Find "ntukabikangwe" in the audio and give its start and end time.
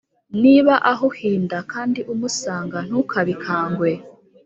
2.87-3.91